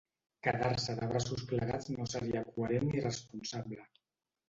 [0.45, 3.83] Quedar-se de braços plegats no seria coherent ni responsable.